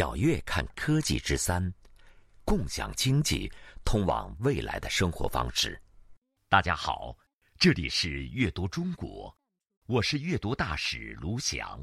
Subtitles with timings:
[0.00, 1.62] 小月看科技之三，
[2.42, 3.52] 共享经济
[3.84, 5.78] 通往未来的生活方式。
[6.48, 7.14] 大家好，
[7.58, 9.36] 这里是阅读中国，
[9.86, 11.78] 我是阅读大使卢翔。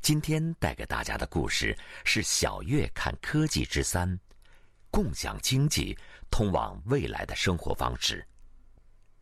[0.00, 4.18] 今天带给大家的故事是小月看科技之三，
[4.90, 5.96] 共享经济
[6.32, 8.26] 通往未来的生活方式。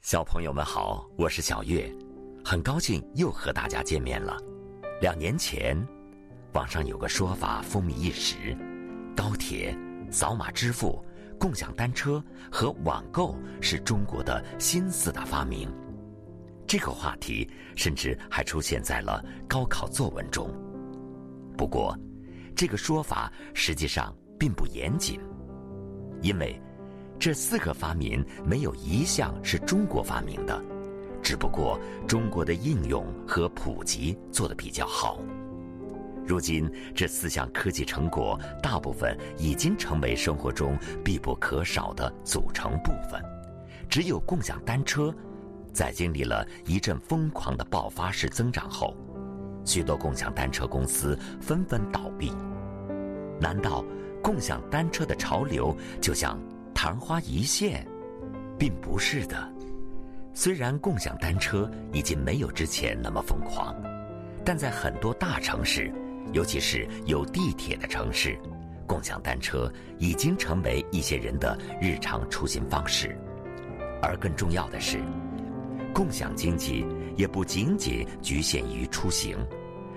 [0.00, 1.94] 小朋友们好，我是小月，
[2.42, 4.38] 很高兴又和大家见面了。
[5.02, 5.76] 两年前。
[6.52, 8.56] 网上有个说法风靡一时：
[9.16, 9.76] 高铁、
[10.10, 11.04] 扫码支付、
[11.38, 15.72] 共享单车和网购是中国的新四大发明。
[16.66, 20.50] 这个话题甚至还出现在了高考作文中。
[21.56, 21.96] 不过，
[22.56, 25.20] 这个说法实际上并不严谨，
[26.20, 26.60] 因为
[27.16, 30.60] 这四个发明没有一项是中国发明的，
[31.22, 31.78] 只不过
[32.08, 35.20] 中国的应用和普及做得比较好。
[36.26, 43.20] 如今，这四项科技成果大部分已经成为生活中必不可少的组成部分。
[43.88, 45.12] 只有共享单车，
[45.72, 48.94] 在经历了一阵疯狂的爆发式增长后，
[49.64, 52.32] 许多共享单车公司纷纷倒闭。
[53.40, 53.84] 难道
[54.22, 56.38] 共享单车的潮流就像
[56.74, 57.84] 昙花一现？
[58.56, 59.52] 并不是的。
[60.32, 63.74] 虽然共享单车已经没有之前那么疯狂，
[64.44, 65.92] 但在很多大城市。
[66.32, 68.38] 尤其是有地铁的城市，
[68.86, 73.16] 共享单车已经成为一些人的日常出行方式。
[74.02, 74.98] 而更重要的是，
[75.92, 76.86] 共享经济
[77.16, 79.36] 也不仅仅局限于出行，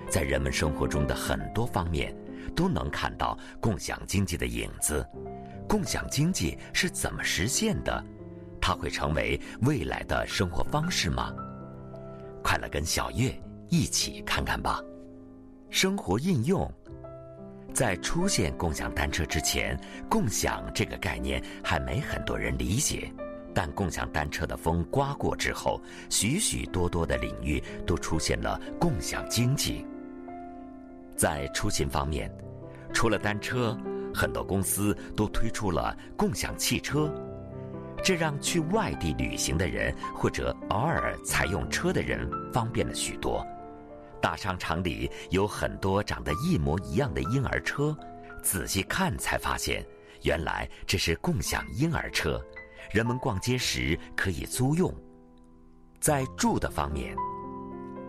[0.08, 2.14] 在人们生活中的很多方面
[2.54, 5.06] 都能看到共享经济的影子。
[5.68, 8.04] 共享经济是怎么实现的？
[8.60, 11.32] 它会成为未来的生活方式吗？
[12.42, 13.34] 快来跟小月
[13.70, 14.82] 一起看看吧。
[15.74, 16.72] 生活应用，
[17.72, 19.76] 在出现共享单车之前，
[20.08, 23.12] 共享这个概念还没很多人理解。
[23.52, 29.84] 但共享单车的风刮过之后，许许多多的领域都出现了共享经济。
[31.16, 32.32] 在出行方面，
[32.92, 33.76] 除了单车，
[34.14, 37.12] 很多公司都推出了共享汽车，
[38.00, 43.44] 这让去外地旅行的人或者偶尔采用车的人方便了许多。
[44.24, 47.94] 大商场里有很多长得一模一样的婴儿车，
[48.42, 49.84] 仔细看才发现，
[50.22, 52.42] 原来这是共享婴儿车，
[52.90, 54.90] 人们逛街时可以租用。
[56.00, 57.14] 在住的方面，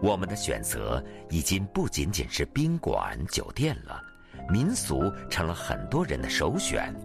[0.01, 4.01] 我们的选择已经不仅仅是宾馆、酒店了，
[4.49, 6.95] 民俗成了很多人的首选。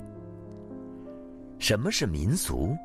[1.59, 2.77] 什么是民俗？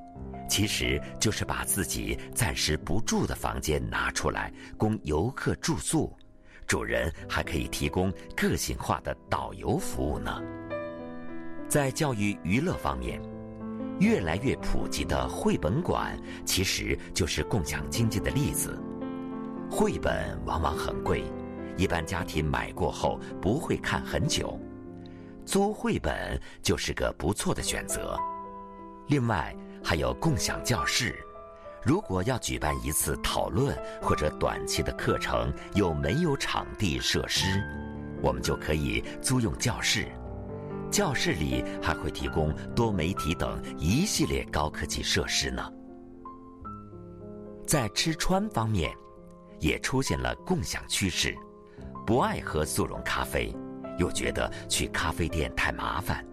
[0.47, 6.15] 其实就是把自己暂时不住的房间拿出来供游客住宿，
[6.67, 10.41] 主人还可以提供个性化的导游服务呢。
[11.67, 13.19] 在教育娱乐方面，
[13.99, 16.15] 越来越普及的绘本馆
[16.45, 18.79] 其实就是共享经济的例子。
[19.69, 21.23] 绘本往往很贵，
[21.75, 24.59] 一般家庭买过后不会看很久，
[25.43, 28.15] 租绘本就是个不错的选择。
[29.07, 31.15] 另外，还有共享教室，
[31.83, 37.63] 如果要举办一次讨论或者短期的课程，又没有场地设施，
[38.19, 40.07] 我们就可以租用教室。
[40.89, 45.71] 教室里还会提供多媒体等一系列高科技设施呢。
[47.67, 48.91] 在吃穿方面，
[49.59, 51.37] 也出现了共享趋势，
[52.07, 53.55] 不爱喝速溶咖啡，
[53.99, 56.25] 又觉得去咖啡店太麻烦。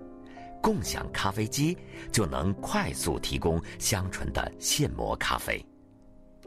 [0.62, 1.76] 共享咖啡机
[2.12, 5.62] 就能快速提供香醇的现磨咖啡。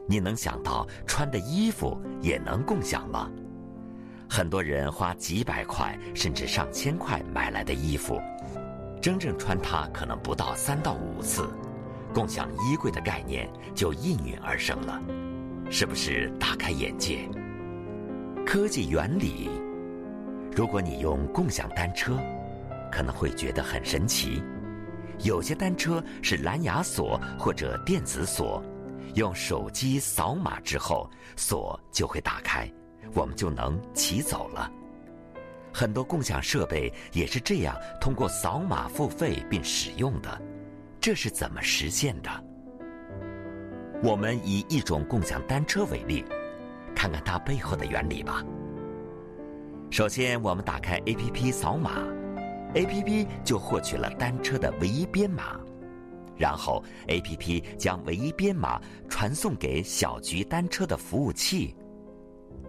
[0.08, 3.30] 你能想到穿的衣服也能共享吗？
[4.28, 8.20] 很多人花几百块甚至上千块买来的衣服，
[9.02, 11.48] 真正穿它可能不到三到五次。
[12.14, 15.00] 共享衣柜的概念就应运而生了，
[15.70, 17.28] 是不是大开眼界？
[18.46, 19.50] 科技原理，
[20.56, 22.18] 如果你用共享单车。
[22.96, 24.42] 可能会觉得很神奇，
[25.18, 28.64] 有些单车是蓝牙锁或者电子锁，
[29.16, 31.06] 用手机扫码之后
[31.36, 32.66] 锁就会打开，
[33.12, 34.72] 我们就能骑走了。
[35.74, 40.40] 很多共享设备也是这样通过扫码付费并使用的，
[40.98, 42.30] 这是怎么实现的？
[44.02, 46.24] 我们以一种共享单车为例，
[46.94, 48.42] 看看它背后的原理吧。
[49.90, 52.02] 首先，我们打开 APP 扫码。
[52.74, 53.26] A.P.P.
[53.44, 55.58] 就获取了单车的唯一编码，
[56.36, 57.62] 然后 A.P.P.
[57.78, 61.74] 将唯一编码传送给小桔单车的服务器，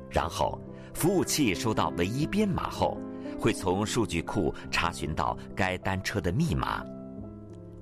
[0.09, 0.61] 然后
[0.94, 2.97] 服务器收到唯一编码后，
[3.39, 6.85] 会从数据库查询到该单车的密码。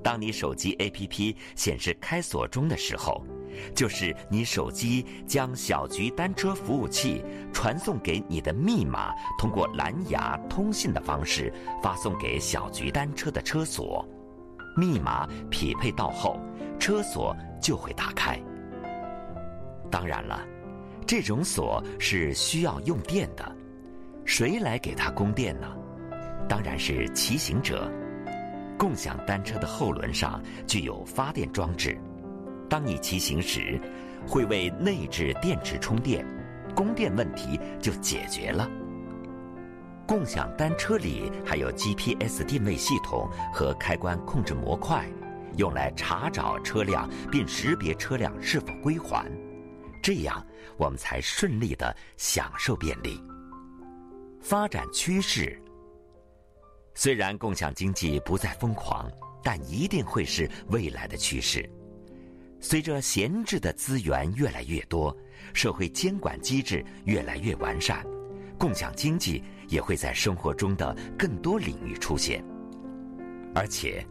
[0.02, 3.26] 当你手机 APP 显示开锁中的时候，
[3.74, 7.24] 就是你手机将小桔单车服务器
[7.54, 14.08] 传送给你的密码，通过蓝牙通信的方式发送给小桔单车的车锁。
[14.78, 16.40] 密码匹配到后，
[16.80, 18.40] 车锁就会打开。
[19.90, 20.46] 当然了，
[21.08, 23.56] 这种锁是需要用电的，
[24.26, 25.68] 谁来给它供电呢？
[26.50, 27.90] 当然是骑行者。
[28.78, 31.98] 共享单车的后轮上具有发电装置，
[32.70, 33.80] 当你骑行时，
[34.28, 36.26] 会为内置电池充电，
[36.76, 38.70] 供电问题就解决了。
[40.08, 45.08] 共享单车里还有 GPS 定位系统和开关控制模块，
[45.58, 49.26] 用来查找车辆并识别车辆是否归还，
[50.04, 50.46] 这样
[50.78, 53.20] 我们才顺利的享受便利。
[54.42, 55.60] 发展趋势。
[56.94, 59.10] 虽然共享经济不再疯狂，
[59.44, 61.68] 但一定会是未来的趋势。
[62.68, 65.16] 随着闲置的资源越来越多，
[65.54, 68.04] 社会监管机制越来越完善，
[68.58, 72.44] 共享经济也会在生活中的更多领域出现。
[73.54, 74.04] 而且，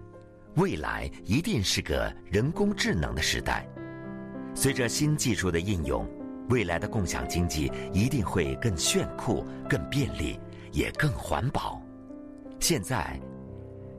[0.54, 3.66] 未来一定是个人工智能的时代。
[4.54, 6.08] 随着新技术的应用，
[6.48, 10.38] 未来的共享经济一定会更炫酷、更便利，
[10.70, 11.82] 也更环保。
[12.60, 13.20] 现在，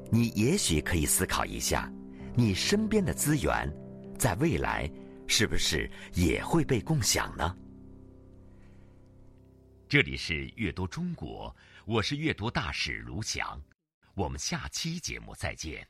[0.10, 1.92] 你也许可以思考一下，
[2.34, 3.70] 你身边的资源，
[4.18, 4.90] 在未来
[5.28, 7.56] 是不是也会被共享呢？
[9.88, 13.62] 这里是阅读中国，我是阅读大使卢翔，
[14.16, 15.88] 我们下期节目再见。